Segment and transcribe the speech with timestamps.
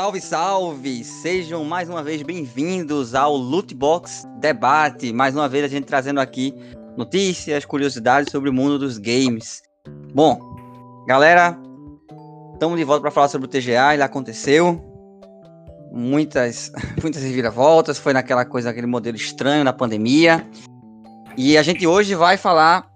[0.00, 1.04] Salve, salve!
[1.04, 5.12] Sejam mais uma vez bem-vindos ao Lootbox Debate.
[5.12, 6.54] Mais uma vez a gente trazendo aqui
[6.96, 9.60] notícias, curiosidades sobre o mundo dos games.
[10.14, 10.40] Bom,
[11.06, 11.54] galera,
[12.54, 13.92] estamos de volta para falar sobre o TGA.
[13.92, 14.82] Ele aconteceu.
[15.92, 16.72] Muitas,
[17.02, 17.98] muitas reviravoltas.
[17.98, 20.48] Foi naquela coisa, aquele modelo estranho na pandemia.
[21.36, 22.90] E a gente hoje vai falar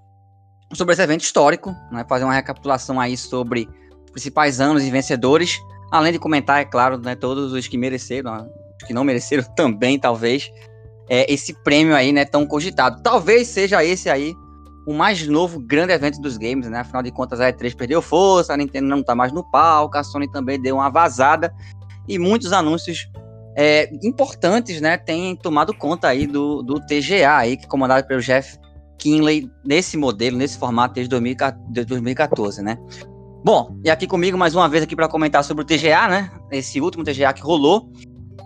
[0.73, 2.03] sobre esse evento histórico, né?
[2.09, 3.69] fazer uma recapitulação aí sobre
[4.07, 5.61] os principais anos e vencedores
[5.95, 9.97] Além de comentar, é claro, né, todos os que mereceram, os que não mereceram também,
[9.97, 10.51] talvez,
[11.09, 13.01] é, esse prêmio aí, né, tão cogitado.
[13.01, 14.35] Talvez seja esse aí
[14.89, 16.81] o mais novo grande evento dos games, né?
[16.81, 20.03] Afinal de contas, a E3 perdeu força, a Nintendo não tá mais no palco, a
[20.03, 21.55] Sony também deu uma vazada
[22.09, 23.09] e muitos anúncios
[23.57, 28.21] é, importantes, né, têm tomado conta aí do, do TGA aí, que é comandado pelo
[28.21, 28.59] Jeff
[28.99, 32.77] Kinley nesse modelo, nesse formato desde 2014, né?
[33.45, 36.31] Bom, e aqui comigo mais uma vez aqui para comentar sobre o TGA, né?
[36.51, 37.93] Esse último TGA que rolou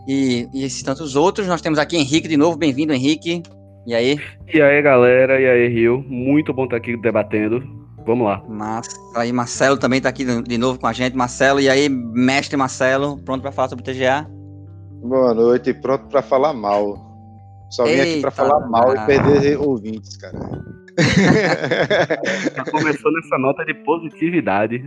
[0.08, 1.46] e, e esses tantos outros.
[1.46, 2.58] Nós temos aqui Henrique de novo.
[2.58, 3.44] Bem-vindo, Henrique.
[3.86, 4.18] E aí?
[4.52, 5.40] E aí, galera.
[5.40, 6.04] E aí, Rio.
[6.08, 7.62] Muito bom estar aqui debatendo.
[8.04, 8.42] Vamos lá.
[8.48, 11.16] Mas aí, Marcelo também está aqui de novo com a gente.
[11.16, 14.28] Marcelo, e aí, mestre Marcelo, pronto para falar sobre o TGA?
[15.00, 17.06] Boa noite, pronto para falar mal.
[17.70, 20.36] Só vim Eita, aqui para falar mal e perder ouvintes, cara.
[22.56, 24.82] Já começou nessa nota de positividade.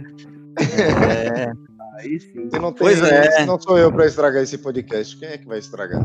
[0.60, 1.52] É.
[2.00, 2.50] Aí sim.
[2.50, 3.32] Se não, tem, pois é.
[3.32, 6.02] se não sou eu para estragar esse podcast, quem é que vai estragar?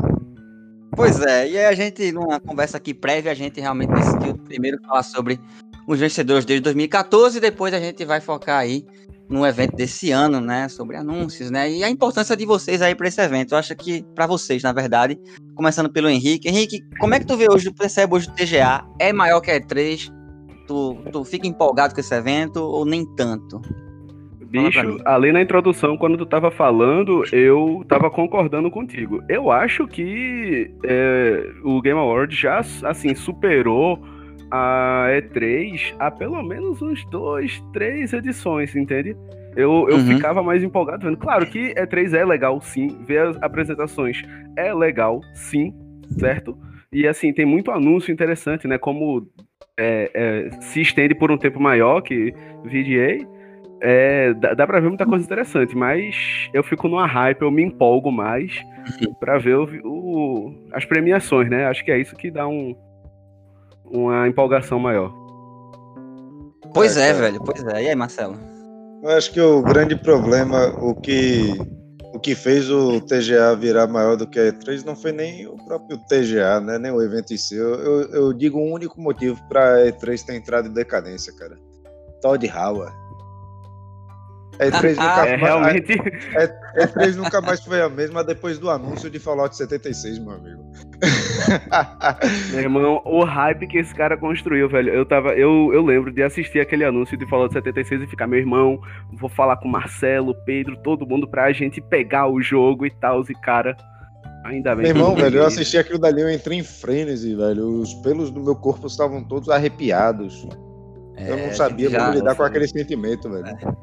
[0.95, 4.79] Pois é, e aí a gente, numa conversa aqui prévia, a gente realmente decidiu primeiro
[4.81, 5.39] falar sobre
[5.87, 8.85] os vencedores desde 2014 e depois a gente vai focar aí
[9.29, 13.07] no evento desse ano, né, sobre anúncios, né, e a importância de vocês aí para
[13.07, 13.53] esse evento.
[13.53, 15.19] Eu acho que para vocês, na verdade,
[15.55, 16.47] começando pelo Henrique.
[16.47, 18.85] Henrique, como é que tu vê hoje, percebe hoje o TGA?
[18.99, 20.11] É maior que a E3?
[20.67, 23.61] Tu, tu fica empolgado com esse evento ou nem tanto?
[24.49, 29.21] Bicho, ali na introdução, quando tu tava falando, eu tava concordando contigo.
[29.27, 33.99] Eu acho que é, o Game Award já, assim, superou
[34.51, 39.15] a E3 há pelo menos uns dois, três edições, entende?
[39.55, 40.05] Eu, eu uhum.
[40.05, 41.17] ficava mais empolgado vendo.
[41.17, 42.95] Claro que E3 é legal, sim.
[43.05, 44.21] Ver as apresentações
[44.55, 45.73] é legal, sim,
[46.19, 46.57] certo?
[46.91, 48.77] E assim, tem muito anúncio interessante, né?
[48.77, 49.27] Como
[49.77, 53.27] é, é, se estende por um tempo maior que VGA.
[53.79, 57.61] É, dá, dá pra ver muita coisa interessante, mas eu fico numa hype, eu me
[57.61, 58.59] empolgo mais
[59.01, 59.13] uhum.
[59.15, 61.67] pra ver o, o, as premiações, né?
[61.67, 62.75] Acho que é isso que dá um,
[63.91, 65.13] uma empolgação maior.
[66.73, 67.83] Pois é, é velho, pois é.
[67.83, 68.37] E aí, Marcelo?
[69.03, 71.53] Eu acho que o grande problema, o que,
[72.13, 75.55] o que fez o TGA virar maior do que a E3 não foi nem o
[75.65, 76.77] próprio TGA, né?
[76.77, 77.55] nem o evento em si.
[77.55, 81.57] Eu, eu, eu digo um único motivo para a E3 ter entrado em decadência, cara.
[82.21, 83.06] Todd Howard.
[84.59, 85.93] E3 nunca, é, realmente...
[86.75, 90.71] E, 3 nunca mais foi a mesma depois do anúncio de Fallout 76, meu amigo.
[92.51, 94.93] meu irmão, o hype que esse cara construiu, velho.
[94.93, 98.39] Eu tava, eu, eu lembro de assistir aquele anúncio de Fallout 76 e ficar, meu
[98.39, 98.79] irmão,
[99.19, 103.33] vou falar com Marcelo, Pedro, todo mundo pra gente pegar o jogo e tal, e
[103.41, 103.75] cara.
[104.45, 104.85] Ainda bem.
[104.85, 107.81] Meu irmão, velho, eu assisti aquilo dali, eu entrei em frenesi, velho.
[107.81, 110.47] Os pelos do meu corpo estavam todos arrepiados.
[111.17, 113.47] É, eu não sabia já, como lidar com aquele sentimento, velho.
[113.47, 113.55] É.
[113.55, 113.75] Tá,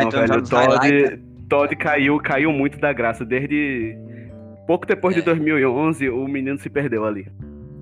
[0.00, 3.24] não, velho, Todd, Todd caiu, caiu muito da graça.
[3.24, 3.96] Desde
[4.66, 5.20] pouco depois é.
[5.20, 7.26] de 2011, o menino se perdeu ali.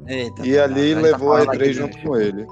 [0.09, 2.47] Eita, e ali tá levou a E3 junto com ele.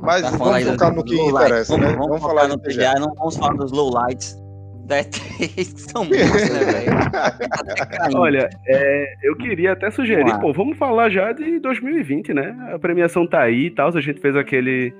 [0.00, 1.88] Mas tá vamos focar no que interessa, né?
[1.88, 4.36] Vamos, vamos falar no TGA, não vamos falar dos lowlights
[4.84, 8.18] da E3, que são muitos, né, velho?
[8.18, 12.54] Olha, é, eu queria até sugerir, vamos pô, vamos falar já de 2020, né?
[12.74, 14.94] A premiação tá aí e tal, a gente fez aquele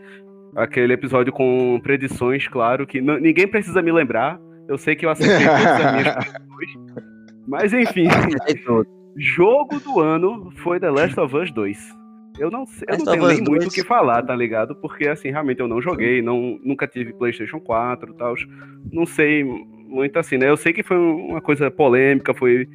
[0.55, 4.39] Aquele episódio com predições, claro, que ninguém precisa me lembrar.
[4.69, 6.15] Eu sei que eu acertei todas as minhas
[6.57, 7.13] predições.
[7.47, 8.07] Mas enfim.
[9.17, 12.03] jogo do ano foi The Last of Us 2.
[12.39, 14.75] Eu não, sei, eu não tenho nem muito o que falar, tá ligado?
[14.77, 18.35] Porque, assim, realmente eu não joguei, não, nunca tive PlayStation 4 e tal.
[18.91, 20.49] Não sei muito assim, né?
[20.49, 22.67] Eu sei que foi uma coisa polêmica, foi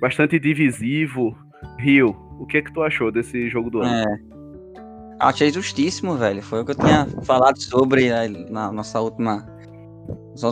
[0.00, 1.36] bastante divisivo.
[1.78, 4.08] Rio, o que é que tu achou desse jogo do ano?
[4.08, 4.35] É.
[5.18, 6.42] Achei justíssimo, velho.
[6.42, 9.46] Foi o que eu tinha falado sobre né, na nossa última.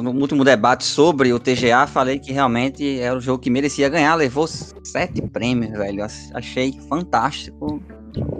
[0.03, 4.15] No último debate sobre o TGA, falei que realmente era o jogo que merecia ganhar.
[4.15, 6.05] Levou sete prêmios, velho.
[6.33, 7.83] Achei fantástico,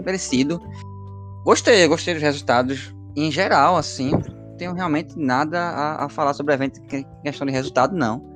[0.03, 0.59] merecido.
[1.43, 4.11] Gostei, gostei dos resultados em geral, assim.
[4.57, 8.35] Tenho realmente nada a, a falar sobre o evento em questão de resultado, não.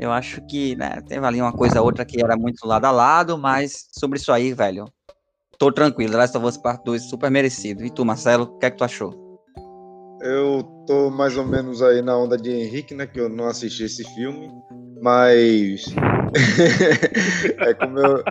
[0.00, 2.90] Eu acho que, né, teve ali uma coisa ou outra que era muito lado a
[2.90, 4.86] lado, mas sobre isso aí, velho,
[5.58, 6.16] tô tranquilo.
[6.16, 7.84] Last of Us Part 2 super merecido.
[7.84, 9.12] E tu, Marcelo, o que é que tu achou?
[10.20, 13.06] Eu tô mais ou menos aí na onda de Henrique, né?
[13.06, 14.50] Que eu não assisti esse filme.
[15.02, 15.84] Mas.
[17.58, 18.24] é como eu.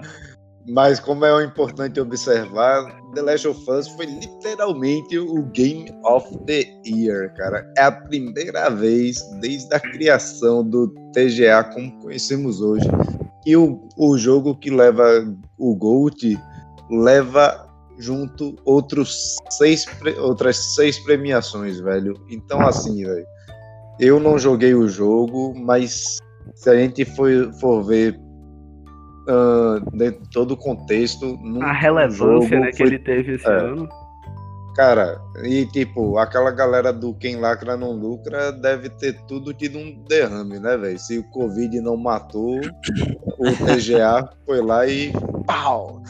[0.69, 2.83] Mas como é importante observar,
[3.13, 7.71] The Last of Us foi literalmente o Game of the Year, cara.
[7.77, 12.85] É a primeira vez desde a criação do TGA como conhecemos hoje
[13.43, 15.25] que o, o jogo que leva
[15.57, 16.37] o Gold
[16.89, 17.67] leva
[17.99, 19.85] junto outros seis,
[20.19, 22.13] outras seis premiações, velho.
[22.29, 23.25] Então assim, velho,
[23.99, 26.17] eu não joguei o jogo, mas
[26.55, 27.29] se a gente for,
[27.59, 28.19] for ver
[29.27, 31.37] uh, dentro de todo o contexto.
[31.61, 33.51] A relevância né, que ele teve esse é.
[33.51, 33.87] ano.
[34.75, 40.03] Cara, e tipo, aquela galera do quem lacra não lucra deve ter tudo tido um
[40.07, 40.99] derrame, né, velho?
[40.99, 45.11] Se o Covid não matou, o TGA foi lá e
[45.47, 46.03] pau!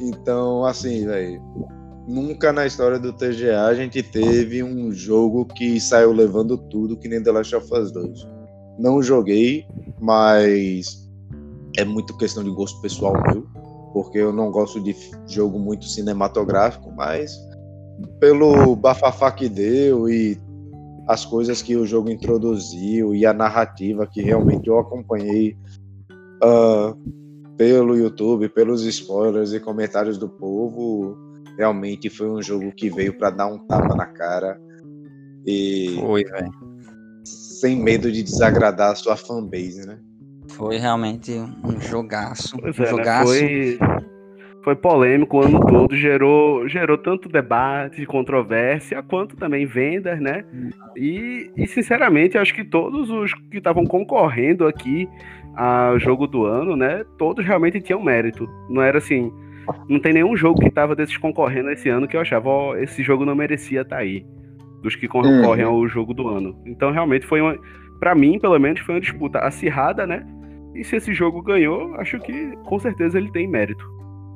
[0.00, 1.42] Então, assim, velho,
[2.06, 7.08] nunca na história do TGA a gente teve um jogo que saiu levando tudo que
[7.08, 8.26] nem The Last of Us 2.
[8.78, 9.66] Não joguei,
[10.00, 11.08] mas
[11.76, 13.46] é muito questão de gosto pessoal meu,
[13.92, 14.94] porque eu não gosto de
[15.26, 17.32] jogo muito cinematográfico, mas
[18.18, 20.40] pelo bafafá que deu e
[21.08, 25.56] as coisas que o jogo introduziu e a narrativa que realmente eu acompanhei
[26.42, 27.21] uh,
[27.56, 31.16] pelo YouTube, pelos spoilers e comentários do povo,
[31.56, 34.60] realmente foi um jogo que veio para dar um tapa na cara
[35.46, 36.52] e foi, velho.
[37.24, 39.98] sem medo de desagradar a sua fanbase, né?
[40.48, 42.56] Foi realmente um jogaço.
[42.58, 42.90] Pois um é, né?
[42.90, 43.26] jogaço.
[43.26, 43.78] Foi,
[44.62, 50.44] foi polêmico o ano todo, gerou, gerou tanto debate, controvérsia, quanto também vendas, né?
[50.96, 55.08] E, e sinceramente, acho que todos os que estavam concorrendo aqui
[55.54, 57.04] ao jogo do ano, né?
[57.18, 58.48] Todos realmente tinham mérito.
[58.70, 59.32] Não era assim.
[59.88, 63.02] Não tem nenhum jogo que tava desses concorrendo esse ano que eu achava, ó, esse
[63.02, 64.24] jogo não merecia estar tá aí.
[64.82, 65.72] Dos que concorrem uhum.
[65.72, 66.56] ao jogo do ano.
[66.66, 67.56] Então, realmente, foi uma.
[68.00, 70.26] Pra mim, pelo menos, foi uma disputa acirrada, né?
[70.74, 73.88] E se esse jogo ganhou, acho que com certeza ele tem mérito.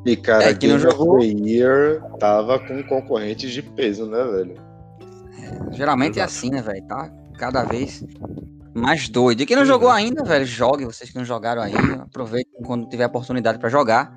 [0.06, 1.20] E cara, é, que não jogou...
[1.20, 4.54] Year tava com concorrentes de peso, né, velho?
[5.42, 6.32] É, geralmente é Exato.
[6.32, 6.86] é assim, né, velho?
[6.86, 8.04] Tá cada vez
[8.72, 9.40] mais doido.
[9.40, 10.84] E quem não Sim, jogou ainda, velho, jogue.
[10.84, 14.16] Vocês que não jogaram aí, aproveitem quando tiver oportunidade para jogar.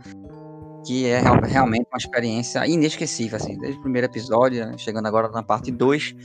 [0.85, 5.71] Que é realmente uma experiência inesquecível, assim, desde o primeiro episódio, chegando agora na parte
[5.71, 6.15] 2.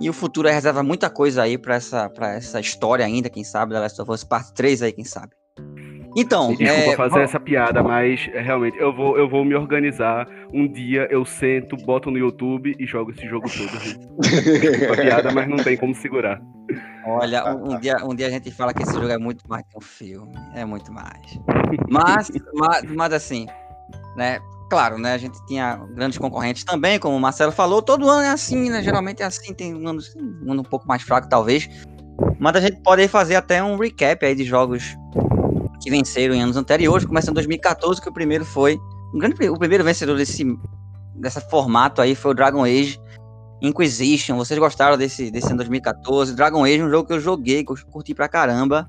[0.00, 3.74] E o futuro reserva muita coisa aí para essa, pra essa história ainda, quem sabe,
[3.74, 5.34] da Last of Us Part 3 aí, quem sabe.
[6.16, 6.96] Então, Desculpa é...
[6.96, 10.28] fazer essa piada, mas é, realmente eu vou, eu vou me organizar.
[10.52, 14.20] Um dia eu sento, boto no YouTube e jogo esse jogo todo.
[14.20, 16.40] Desculpa a piada, mas não tem como segurar.
[17.06, 19.64] Olha, um, um, dia, um dia a gente fala que esse jogo é muito mais
[19.66, 20.32] que um filme.
[20.54, 21.40] É muito mais.
[21.90, 23.46] Mas, mas, mas assim,
[24.16, 24.38] né?
[24.72, 25.12] claro, né?
[25.12, 27.82] A gente tinha grandes concorrentes também, como o Marcelo falou.
[27.82, 28.82] Todo ano é assim, né?
[28.82, 31.68] Geralmente é assim, tem um ano, um, ano um pouco mais fraco, talvez.
[32.38, 34.96] Mas a gente pode fazer até um recap aí de jogos
[35.82, 38.78] que venceram em anos anteriores, começando em 2014, que o primeiro foi.
[39.12, 40.44] Um grande, o primeiro vencedor desse,
[41.16, 43.00] desse formato aí foi o Dragon Age
[43.60, 44.36] Inquisition.
[44.36, 46.34] Vocês gostaram desse, desse ano 2014?
[46.34, 48.88] Dragon Age é um jogo que eu joguei, que eu curti pra caramba.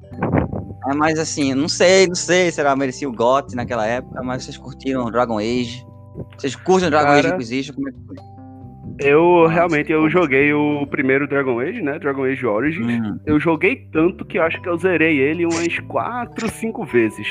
[0.87, 4.43] É, mas assim, não sei, não sei se era merecia o GOT naquela época, mas
[4.43, 5.85] vocês curtiram Dragon Age?
[6.37, 7.73] Vocês curtem Dragon Cara, Age Inquisition?
[7.73, 8.17] Como é que foi?
[8.99, 11.97] Eu realmente eu joguei o primeiro Dragon Age, né?
[11.99, 12.85] Dragon Age Origins.
[12.85, 13.19] Uhum.
[13.25, 17.27] Eu joguei tanto que eu acho que eu zerei ele umas 4, 5 vezes.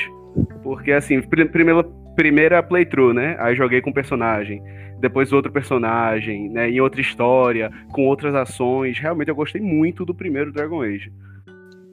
[0.63, 1.83] Porque assim, primeira,
[2.15, 3.35] primeira playthrough, né?
[3.39, 4.61] Aí joguei com personagem.
[4.99, 6.69] Depois outro personagem, né?
[6.69, 8.97] Em outra história, com outras ações.
[8.99, 11.11] Realmente eu gostei muito do primeiro Dragon Age.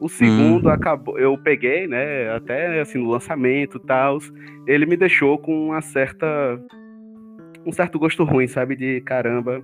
[0.01, 0.73] O segundo hum.
[0.73, 4.17] acabou, eu peguei, né, até assim no lançamento e tal,
[4.67, 6.59] ele me deixou com uma certa
[7.67, 9.63] um certo gosto ruim, sabe, de caramba,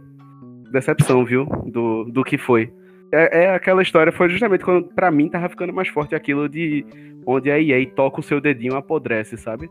[0.71, 2.73] decepção, viu, do, do que foi.
[3.13, 6.85] É, é aquela história, foi justamente quando para mim tava ficando mais forte aquilo de
[7.25, 9.69] onde a EA toca o seu dedinho apodrece, sabe?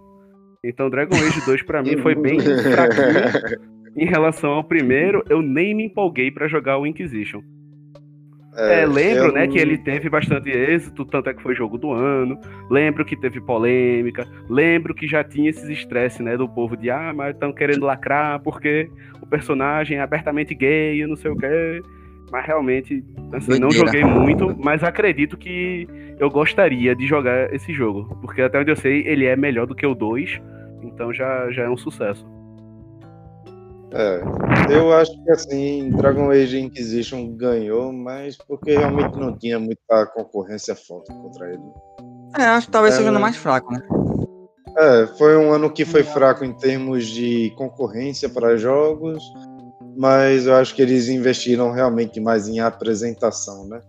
[0.64, 3.76] Então Dragon Age 2 para mim foi bem fraquinho.
[3.96, 7.42] Em relação ao primeiro, eu nem me empolguei para jogar o Inquisition.
[8.58, 9.32] É, é, lembro, eu...
[9.34, 12.40] né, que ele teve bastante êxito, tanto é que foi jogo do ano.
[12.70, 14.26] Lembro que teve polêmica.
[14.50, 18.40] Lembro que já tinha esses estresse, né, do povo de ah, mas estão querendo lacrar
[18.42, 18.90] porque
[19.22, 21.82] o personagem é abertamente gay, não sei o quê.
[22.32, 25.88] Mas realmente, assim, não joguei muito, mas acredito que
[26.20, 28.18] eu gostaria de jogar esse jogo.
[28.22, 30.42] Porque até onde eu sei, ele é melhor do que o 2,
[30.82, 32.26] então já, já é um sucesso.
[33.92, 34.22] É,
[34.70, 40.76] eu acho que assim, Dragon Age Inquisition ganhou, mas porque realmente não tinha muita concorrência
[40.76, 41.64] forte contra ele.
[42.38, 43.82] É, acho que talvez é, seja o mais fraco, né?
[44.78, 49.24] É, foi um ano que foi fraco em termos de concorrência para jogos
[49.96, 53.80] mas eu acho que eles investiram realmente mais em apresentação, né?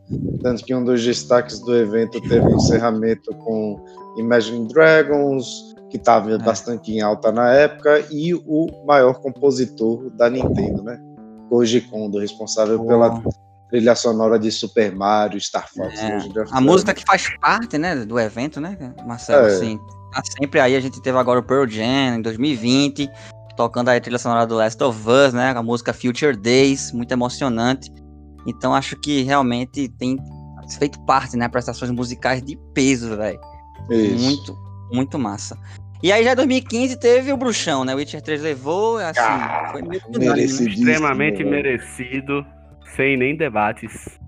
[0.41, 3.85] Tanto que um dos destaques do evento teve um encerramento com
[4.17, 6.39] Imagine Dragons, que estava é.
[6.39, 11.01] bastante em alta na época, e o maior compositor da Nintendo, né?
[11.49, 12.87] Koji Kondo, responsável oh.
[12.87, 13.23] pela
[13.71, 15.99] trilha sonora de Super Mario, Star Fox.
[15.99, 16.19] É.
[16.53, 18.77] A música que faz parte, né, do evento, né,
[19.07, 19.47] Marcelo?
[19.47, 19.53] É.
[19.53, 19.79] Assim,
[20.13, 20.77] tá sempre aí.
[20.77, 23.09] A gente teve agora o Pearl Jam em 2020,
[23.57, 25.51] tocando aí a trilha sonora do Last of Us, né?
[25.51, 27.91] A música Future Days, muito emocionante.
[28.47, 30.17] Então acho que realmente tem
[30.79, 31.49] feito parte, né?
[31.49, 33.41] Prestações musicais de peso, velho.
[33.89, 34.57] Muito,
[34.93, 35.57] muito massa.
[36.03, 37.95] E aí já em 2015 teve o Bruxão, né?
[37.95, 40.43] O Witcher 3 levou, assim, ah, foi meio né?
[40.43, 42.45] extremamente merecido,
[42.95, 44.19] sem nem debates.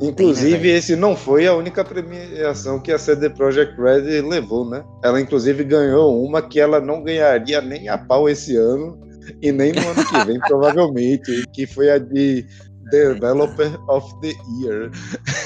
[0.00, 4.82] Inclusive, né, esse não foi a única premiação que a CD Projekt Red levou, né?
[5.04, 8.98] Ela, inclusive, ganhou uma que ela não ganharia nem a pau esse ano
[9.40, 12.44] e nem no ano que vem, provavelmente, que foi a de
[12.90, 14.90] Developer of the Year.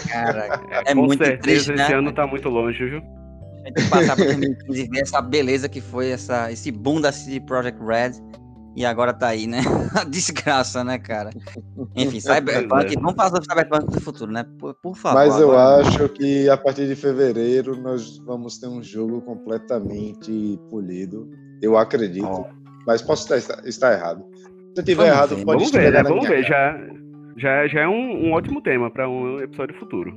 [0.09, 1.85] Cara, é, é muito certeza, triste, né?
[1.85, 3.16] esse ano tá muito longe, viu?
[3.67, 7.83] Gente passar por 2015 ver essa beleza que foi essa, esse boom da CD Projekt
[7.83, 8.13] Red
[8.77, 9.61] e agora tá aí, né?
[9.99, 11.31] A desgraça, né, cara?
[11.97, 13.01] Enfim, Cyberpunk, é.
[13.01, 14.45] vamos falar sobre Cyberpunk do futuro, né?
[14.59, 15.19] Por, por favor.
[15.19, 15.81] Mas eu agora...
[15.81, 21.29] acho que a partir de fevereiro nós vamos ter um jogo completamente polido.
[21.63, 22.27] Eu acredito.
[22.27, 22.45] Oh.
[22.87, 24.25] Mas posso estar, estar errado.
[24.75, 26.03] Se eu tiver errado, ver, pode Vamos ver, né?
[26.03, 26.45] Vamos ver.
[26.45, 26.79] Já,
[27.39, 30.13] já, já é um, um ótimo tema para um episódio futuro.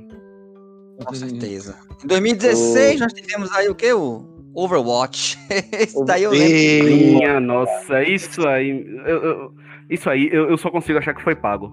[1.04, 1.76] Com certeza.
[2.04, 3.92] Em 2016, nós tivemos aí o que?
[3.92, 5.38] O Overwatch.
[5.72, 6.96] Esse daí eu lembro.
[6.96, 8.86] Minha nossa, isso aí.
[9.06, 9.52] Eu, eu,
[9.88, 11.72] isso aí, eu, eu, só consigo achar que foi pago.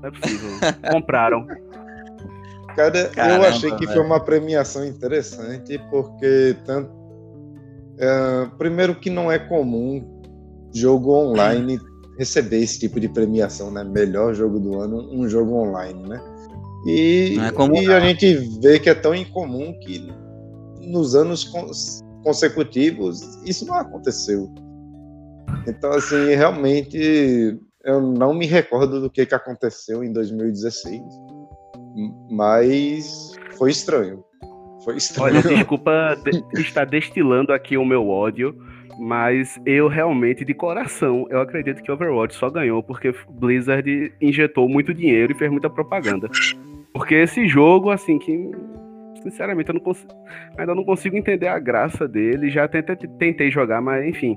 [0.00, 0.50] Não é possível.
[0.90, 1.46] Compraram.
[2.76, 3.92] Cara, Caramba, eu achei que velho.
[3.92, 6.90] foi uma premiação interessante, porque tanto.
[7.94, 10.04] Uh, primeiro que não é comum
[10.74, 11.78] jogo online
[12.18, 13.84] receber esse tipo de premiação, né?
[13.84, 16.20] Melhor jogo do ano, um jogo online, né?
[16.86, 20.12] E, é comum, e a gente vê que é tão incomum que
[20.80, 21.50] nos anos
[22.22, 24.52] consecutivos, isso não aconteceu.
[25.66, 31.02] Então, assim, realmente eu não me recordo do que, que aconteceu em 2016,
[32.30, 34.24] mas foi estranho.
[34.84, 35.36] Foi estranho.
[35.36, 36.16] Olha, desculpa
[36.54, 38.54] de estar destilando aqui o meu ódio,
[38.98, 44.92] mas eu realmente, de coração, eu acredito que Overwatch só ganhou porque Blizzard injetou muito
[44.92, 46.28] dinheiro e fez muita propaganda.
[46.94, 48.52] Porque esse jogo, assim, que
[49.20, 50.12] sinceramente, eu não consigo,
[50.56, 52.50] ainda não consigo entender a graça dele.
[52.50, 54.36] Já tentei, tentei jogar, mas enfim.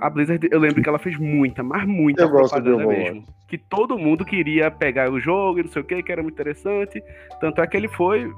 [0.00, 3.24] A Blizzard, eu lembro que ela fez muita, mas muita eu propaganda mesmo.
[3.46, 6.34] Que todo mundo queria pegar o jogo e não sei o que, que era muito
[6.34, 7.00] interessante.
[7.40, 8.28] Tanto é que ele foi,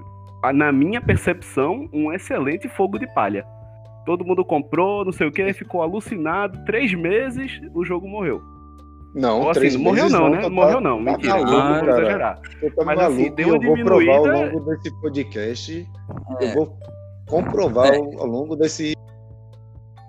[0.53, 3.47] na minha percepção, um excelente fogo de palha.
[4.05, 6.63] Todo mundo comprou, não sei o que, ficou alucinado.
[6.67, 8.43] Três meses, o jogo morreu.
[9.15, 10.41] Não, Ou, assim, morreu não, né?
[10.43, 12.41] Tá, morreu não, tá mentira, maluco, vamos exagerar.
[12.41, 15.89] Tá Mas assim, deu uma eu vou provar ao longo desse podcast,
[16.41, 16.45] é.
[16.45, 16.79] eu vou
[17.29, 17.97] comprovar é.
[17.97, 18.95] ao longo desse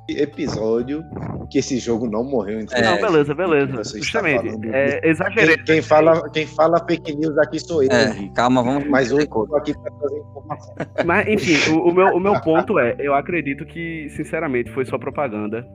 [0.09, 1.03] episódio
[1.51, 2.61] que esse jogo não morreu.
[2.61, 2.81] Então, é.
[2.81, 3.97] Não, beleza, beleza.
[3.97, 5.55] Justamente, é, exagerei.
[5.57, 7.91] Quem, quem, fala, quem fala fake news aqui sou eu.
[7.91, 8.87] É, calma, vamos.
[8.89, 10.75] Mas hoje eu aqui para trazer informação.
[11.05, 14.97] Mas, enfim, o, o, meu, o meu ponto é, eu acredito que, sinceramente, foi só
[14.97, 15.65] propaganda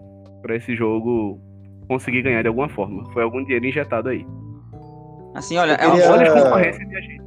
[0.42, 1.40] para esse jogo
[1.90, 3.04] conseguir ganhar de alguma forma.
[3.12, 4.24] Foi algum dinheiro injetado aí.
[5.34, 7.20] Assim, olha, é uma boa concorrência de agente.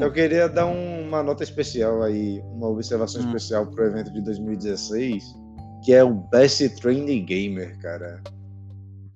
[0.00, 3.26] Eu queria dar uma nota especial aí, uma observação hum.
[3.26, 5.24] especial pro evento de 2016,
[5.84, 8.20] que é o Best Training Gamer, cara.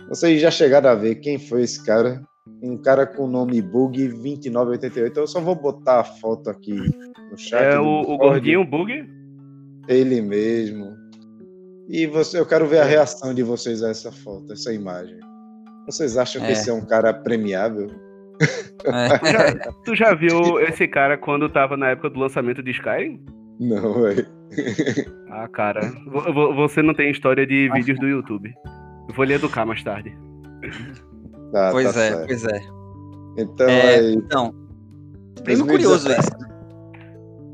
[0.09, 2.23] Vocês já chegaram a ver quem foi esse cara?
[2.63, 5.19] Um cara com o nome Bug 2988.
[5.19, 7.63] Eu só vou botar a foto aqui no chat.
[7.63, 8.93] É o, o gordinho Bug?
[9.89, 11.02] Ele mesmo.
[11.89, 12.91] E você, eu quero ver a é.
[12.91, 15.19] reação de vocês a essa foto, essa imagem.
[15.87, 16.53] Vocês acham que é.
[16.53, 17.91] esse é um cara premiável?
[18.85, 19.19] É.
[19.19, 23.25] tu, já, tu, já, viu esse cara quando tava na época do lançamento de Skyrim?
[23.61, 24.27] Não, velho.
[25.31, 25.81] Ah, cara.
[26.57, 28.53] Você não tem história de vídeos do YouTube.
[29.09, 30.17] Eu vou lhe educar mais tarde.
[31.55, 32.27] Ah, pois tá é, certo.
[32.27, 32.61] pois é.
[33.39, 34.15] Então, é, aí...
[34.15, 34.55] então
[35.45, 36.31] bem curioso isso.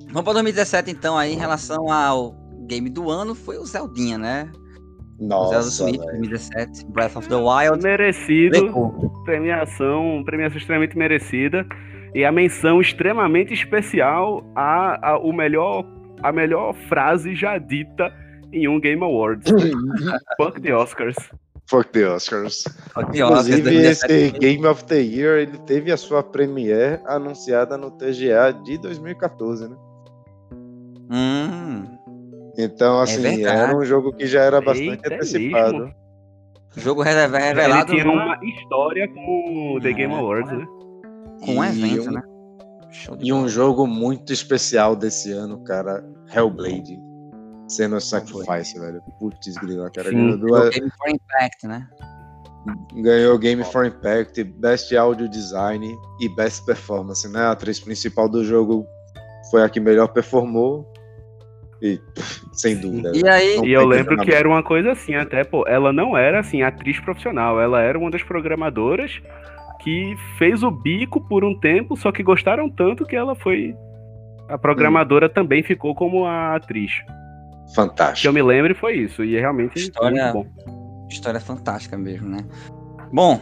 [0.09, 2.35] Vamos para 2017 então aí em relação ao
[2.69, 4.53] game do ano foi o Zeldinha, né?
[5.19, 7.83] Nossa, Zelda Switch 2017, Breath of the Wild.
[7.83, 8.73] Merecido.
[9.25, 11.67] Premiação, premiação extremamente merecida.
[12.15, 15.85] E a menção extremamente especial a, a, o melhor,
[16.23, 18.13] a melhor frase já dita
[18.53, 19.51] em um Game Awards.
[20.39, 21.17] Fuck the Oscars.
[21.67, 22.65] Fuck the Oscars.
[22.95, 27.77] Fuck the Oscars Inclusive, esse Game of the Year ele teve a sua premiere anunciada
[27.77, 29.77] no TGA de 2014, né?
[31.11, 31.98] Hum.
[32.59, 35.95] Então, é assim, é era um jogo que já era bastante Eita, antecipado.
[36.77, 37.93] Jogo revelado.
[37.93, 40.17] Ele tinha uma história com o The Game é.
[40.17, 40.67] Awards, né?
[41.45, 42.23] Com um evento, um, né?
[43.21, 46.99] E um jogo muito especial desse ano, cara, Hellblade.
[47.69, 49.01] Sendo Sacrifice, velho.
[49.21, 50.11] Putz, grila, cara.
[50.11, 51.87] Sim, ganhou Game for Impact, né?
[52.95, 57.41] Ganhou Game for Impact, Best Audio Design e Best Performance, né?
[57.41, 58.85] A atriz principal do jogo
[59.51, 60.91] foi a que melhor performou.
[61.81, 62.01] E,
[62.53, 63.13] sem dúvida.
[63.15, 66.41] E aí, e eu lembro que era uma coisa assim, até, pô, ela não era
[66.41, 69.21] assim, atriz profissional, ela era uma das programadoras
[69.81, 73.77] que fez o bico por um tempo, só que gostaram tanto que ela foi.
[74.49, 75.33] A programadora hum.
[75.33, 76.93] também ficou como a atriz.
[77.75, 78.23] Fantástico.
[78.23, 81.07] Que eu me lembro foi isso, e é realmente história, muito bom.
[81.09, 82.45] História fantástica mesmo, né?
[83.13, 83.41] Bom,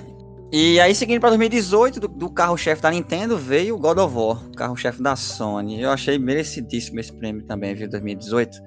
[0.53, 4.51] e aí seguindo para 2018, do, do carro-chefe da Nintendo veio o God of War,
[4.57, 5.81] carro-chefe da Sony.
[5.81, 8.59] Eu achei merecidíssimo esse prêmio também, viu, 2018.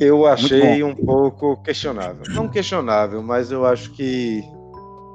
[0.00, 2.22] Eu achei um pouco questionável.
[2.28, 4.42] Não questionável, mas eu acho que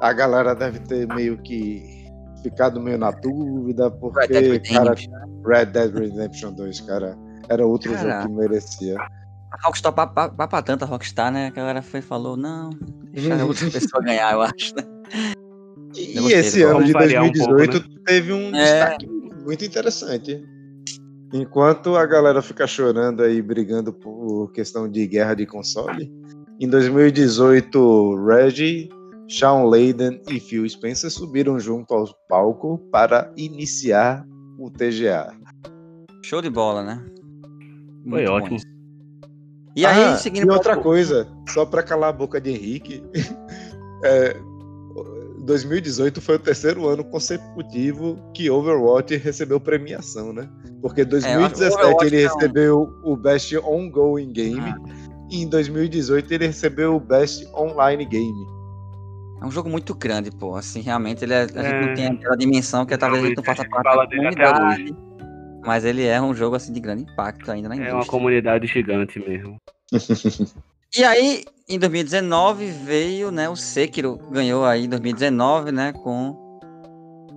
[0.02, 2.04] a galera deve ter meio que
[2.44, 4.96] ficado meio na dúvida, porque, Red Dead cara,
[5.48, 7.18] Red Dead Redemption 2, cara,
[7.48, 8.98] era outro cara, jogo que merecia.
[9.00, 11.48] A Rockstar, pra, pra, tanta Rockstar, né?
[11.48, 12.72] A galera foi falou, não,
[13.14, 14.84] deixa outra pessoa ganhar, eu acho, né?
[16.14, 18.02] E, esse ano de 2018 um pouco, né?
[18.06, 18.64] teve um é...
[18.64, 19.08] destaque
[19.44, 20.44] muito interessante.
[21.34, 26.12] Enquanto a galera fica chorando aí, brigando por questão de guerra de console,
[26.60, 28.90] em 2018, Reggie,
[29.28, 34.24] Sean Layden e Phil Spencer subiram junto ao palco para iniciar
[34.60, 35.34] o TGA.
[36.24, 37.04] Show de bola, né?
[38.06, 38.58] Muito Foi ótimo.
[39.76, 40.48] E aí, ah, seguindo.
[40.48, 43.04] E outra coisa, só para calar a boca de Henrique,
[44.06, 44.40] é,
[45.44, 50.50] 2018 foi o terceiro ano consecutivo que Overwatch recebeu premiação, né?
[50.82, 52.34] Porque 2017 é, ele não.
[52.34, 54.78] recebeu o Best Ongoing Game ah.
[55.30, 58.48] e em 2018 ele recebeu o Best Online Game.
[59.42, 60.56] É um jogo muito grande, pô.
[60.56, 61.94] Assim, realmente ele é, a gente não é.
[61.94, 64.96] tem aquela dimensão que talvez a gente não faça parte da comunidade.
[65.66, 67.94] Mas ele é um jogo assim de grande impacto ainda na indústria.
[67.94, 69.58] É uma comunidade gigante mesmo.
[70.96, 76.60] e aí, em 2019 veio, né, o Sekiro ganhou aí em 2019, né, com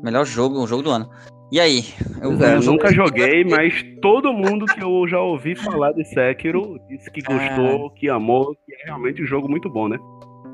[0.02, 1.08] melhor jogo, o jogo do ano.
[1.50, 1.84] E aí?
[2.20, 7.08] Eu, é, nunca joguei, mas todo mundo que eu já ouvi falar de Sekiro disse
[7.10, 9.96] que gostou, que amou, que é realmente um jogo muito bom, né?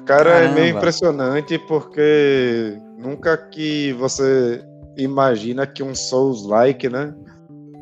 [0.04, 0.50] Cara, Caramba.
[0.50, 4.62] é meio impressionante porque nunca que você
[4.98, 7.14] imagina que um Souls-like, né,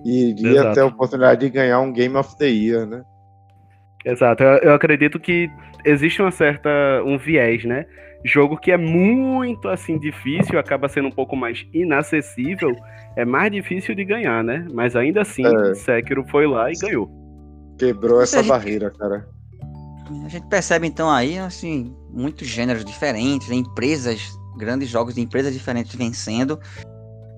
[0.04, 0.74] iria Exato.
[0.74, 3.02] ter a oportunidade de ganhar um Game of the Year, né?
[4.04, 5.50] Exato, eu, eu acredito que
[5.84, 6.70] existe uma certa
[7.04, 7.86] um viés, né?
[8.24, 12.74] Jogo que é muito assim difícil, acaba sendo um pouco mais inacessível,
[13.16, 14.66] é mais difícil de ganhar, né?
[14.72, 15.74] Mas ainda assim, é.
[15.74, 17.10] Sekiro foi lá e ganhou.
[17.78, 19.26] Quebrou essa gente, barreira, cara.
[20.24, 23.56] A gente percebe então aí, assim, muitos gêneros diferentes, né?
[23.56, 26.60] empresas, grandes jogos de empresas diferentes vencendo.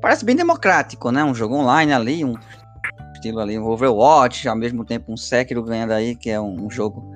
[0.01, 1.23] Parece bem democrático, né?
[1.23, 2.35] Um jogo online ali, um
[3.23, 6.71] estilo ali, um Overwatch, ao mesmo tempo um Sekiro ganhando aí, que é um, um
[6.71, 7.15] jogo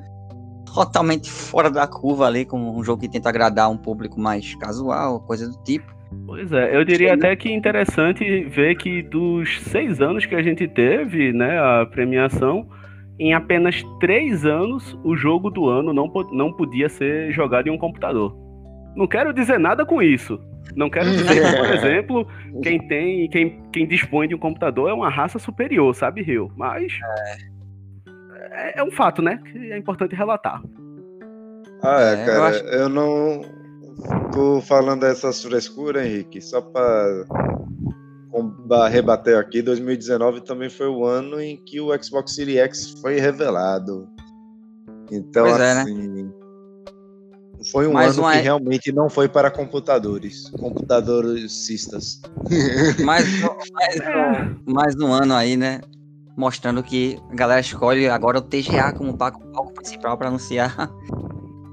[0.73, 5.21] totalmente fora da curva ali, como um jogo que tenta agradar um público mais casual,
[5.21, 5.95] coisa do tipo.
[6.25, 10.69] Pois é, eu diria até que interessante ver que dos seis anos que a gente
[10.69, 12.69] teve, né, a premiação,
[13.19, 17.79] em apenas três anos o jogo do ano não, não podia ser jogado em um
[17.79, 18.37] computador.
[18.95, 20.39] Não quero dizer nada com isso,
[20.75, 22.29] não quero dizer que, por exemplo,
[22.63, 26.51] quem tem, quem, quem dispõe de um computador é uma raça superior, sabe, Rio?
[26.57, 27.37] Mas é.
[28.51, 29.41] é, é um fato, né?
[29.53, 30.63] Que é importante relatar.
[31.83, 32.65] Ah, é, cara, eu, acho...
[32.65, 33.43] eu não
[34.33, 37.25] tô falando dessas frescuras, Henrique, só para
[38.89, 44.09] rebater aqui, 2019 também foi o ano em que o Xbox Series X foi revelado.
[45.11, 46.33] Então, pois assim, é, né?
[47.71, 52.21] Foi um mais ano que realmente não foi para computadores, computadoristas.
[53.05, 55.81] Mais, mais, mais um ano aí, né?
[56.37, 60.75] Mostrando que a galera escolhe agora o TGA como palco, palco principal para anunciar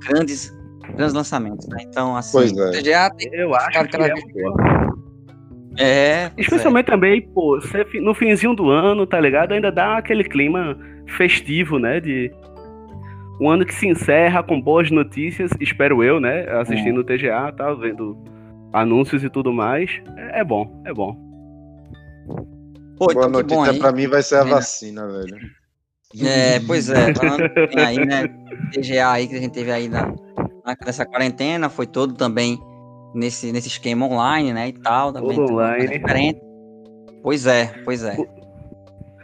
[0.07, 0.53] grandes,
[0.95, 1.67] grandes lançamentos.
[1.67, 1.77] Né?
[1.81, 2.71] Então, assim, pois é.
[2.71, 3.97] TGA tem Eu acho que
[5.77, 6.91] é, é Especialmente é.
[6.91, 7.59] também, pô,
[8.01, 9.53] no finzinho do ano, tá ligado?
[9.53, 10.77] Ainda dá aquele clima
[11.17, 11.99] festivo, né?
[11.99, 12.31] De
[13.39, 16.47] um ano que se encerra com boas notícias, espero eu, né?
[16.59, 18.17] Assistindo o TGA, tá vendo
[18.71, 19.89] anúncios e tudo mais.
[20.17, 21.15] É, é bom, é bom.
[22.97, 25.37] Pô, Boa então notícia pra mim vai ser a vacina, velho.
[26.21, 27.43] É, pois é, falando
[27.75, 28.27] aí, né?
[28.71, 30.13] TGA aí que a gente teve aí na,
[30.85, 32.59] nessa quarentena, foi todo também
[33.15, 34.67] nesse, nesse esquema online, né?
[34.67, 35.35] E tal, também.
[35.35, 35.87] Todo online.
[35.87, 36.39] Diferente.
[37.23, 38.15] Pois é, pois é.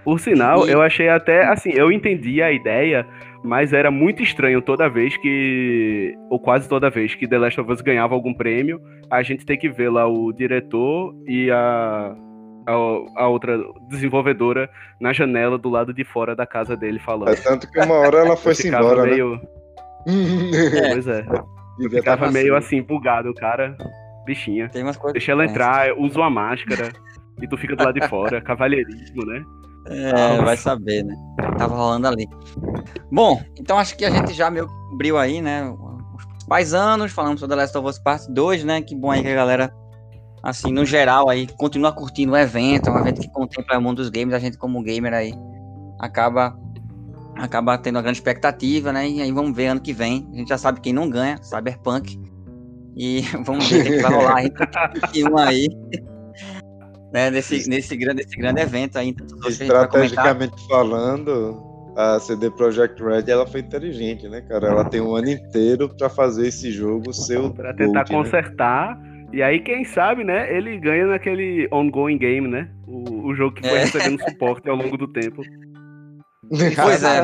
[0.10, 0.72] Por sinal, e...
[0.72, 3.06] eu achei até, assim, eu entendi a ideia,
[3.44, 7.72] mas era muito estranho toda vez que, ou quase toda vez que The Last of
[7.72, 12.16] Us ganhava algum prêmio, a gente tem que ver lá o diretor e a,
[12.66, 12.74] a,
[13.18, 13.56] a, outra
[13.88, 14.68] desenvolvedora
[15.00, 17.30] na janela do lado de fora da casa dele falando.
[17.30, 19.12] É tanto que uma hora ela foi embora, né?
[19.12, 19.36] meio...
[19.36, 19.40] né?
[20.94, 21.24] pois é.
[21.80, 23.78] Eu ficava meio assim, bugado, o cara,
[24.26, 24.72] bichinha.
[25.12, 26.90] Deixa ela entrar, usa uma máscara
[27.40, 29.46] e tu fica do lado de fora, cavalheirismo, né?
[29.90, 31.16] É, vai saber, né?
[31.58, 32.28] Tava rolando ali.
[33.12, 35.68] Bom, então acho que a gente já meio que cobriu aí, né?
[36.38, 38.82] Os paisanos, falamos sobre The Last of Us Part 2, né?
[38.82, 39.74] Que bom aí que a galera
[40.44, 43.98] assim, no geral aí, continua curtindo o evento, é um evento que contempla o mundo
[43.98, 45.34] dos games, a gente como gamer aí
[46.00, 46.58] acaba
[47.36, 49.08] acaba tendo uma grande expectativa, né?
[49.08, 50.28] E aí vamos ver ano que vem.
[50.34, 52.20] A gente já sabe quem não ganha, Cyberpunk.
[52.96, 54.52] E vamos ver o que vai rolar aí
[55.48, 55.68] aí.
[57.14, 59.16] Né, nesse, nesse, grande, nesse grande evento aí.
[59.48, 61.58] Estrategicamente falando,
[61.96, 64.68] a CD Projekt Red ela foi inteligente, né, cara?
[64.68, 67.52] Ela tem um ano inteiro para fazer esse jogo seu.
[67.52, 68.18] Para tentar gold, né?
[68.18, 68.98] consertar.
[68.98, 69.26] Né?
[69.32, 72.70] E aí, quem sabe, né, ele ganha naquele ongoing game, né?
[72.88, 73.84] O, o jogo que foi é.
[73.84, 75.44] recebendo suporte ao longo do tempo.
[76.50, 77.22] Pois é.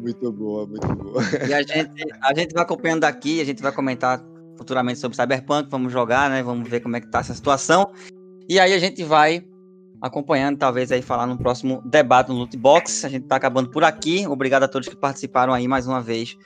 [0.00, 1.22] muito boa, muito boa.
[1.48, 4.22] E a gente, a gente vai acompanhando daqui, a gente vai comentar
[4.58, 6.42] futuramente sobre Cyberpunk, vamos jogar, né?
[6.42, 7.90] Vamos ver como é que tá essa situação.
[8.50, 9.44] E aí a gente vai
[10.02, 13.06] acompanhando, talvez aí falar no próximo debate no Loot Box.
[13.06, 14.26] A gente tá acabando por aqui.
[14.26, 16.36] Obrigado a todos que participaram aí mais uma vez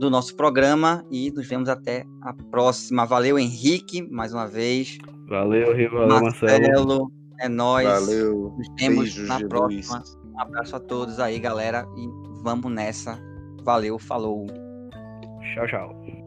[0.00, 3.06] do nosso programa e nos vemos até a próxima.
[3.06, 4.98] Valeu, Henrique, mais uma vez.
[5.28, 6.60] Valeu, Rio, valeu, Marcelo.
[6.60, 7.12] Marcelo.
[7.38, 7.86] É nóis.
[7.86, 8.52] Valeu.
[8.58, 9.98] Nos vemos na próxima.
[9.98, 10.18] Luiz.
[10.34, 12.08] Um abraço a todos aí, galera, e
[12.42, 13.16] vamos nessa.
[13.62, 14.44] Valeu, falou.
[15.54, 16.23] Tchau, tchau.